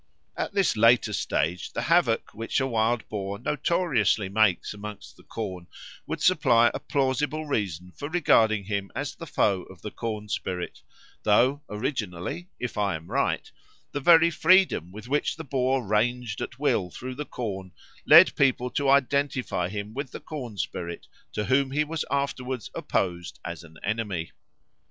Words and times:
At 0.35 0.53
this 0.55 0.75
later 0.75 1.13
stage 1.13 1.73
the 1.73 1.83
havoc 1.83 2.31
which 2.33 2.59
a 2.59 2.65
wild 2.65 3.07
boar 3.07 3.37
notoriously 3.37 4.29
makes 4.29 4.73
amongst 4.73 5.15
the 5.15 5.21
corn 5.23 5.67
would 6.07 6.23
supply 6.23 6.71
a 6.73 6.79
plausible 6.79 7.45
reason 7.45 7.91
for 7.95 8.09
regarding 8.09 8.63
him 8.63 8.89
as 8.95 9.13
the 9.13 9.27
foe 9.27 9.61
of 9.61 9.83
the 9.83 9.91
corn 9.91 10.27
spirit, 10.27 10.81
though 11.21 11.61
originally, 11.69 12.49
if 12.59 12.79
I 12.79 12.95
am 12.95 13.11
right, 13.11 13.51
the 13.91 13.99
very 13.99 14.31
freedom 14.31 14.91
with 14.91 15.07
which 15.07 15.35
the 15.35 15.43
boar 15.43 15.85
ranged 15.85 16.41
at 16.41 16.57
will 16.57 16.89
through 16.89 17.13
the 17.13 17.23
corn 17.25 17.71
led 18.03 18.35
people 18.35 18.71
to 18.71 18.89
identify 18.89 19.69
him 19.69 19.93
with 19.93 20.09
the 20.13 20.19
corn 20.19 20.57
spirit, 20.57 21.05
to 21.33 21.45
whom 21.45 21.69
he 21.69 21.83
was 21.83 22.03
afterwards 22.09 22.71
opposed 22.73 23.39
as 23.45 23.63
an 23.63 23.77
enemy. 23.83 24.31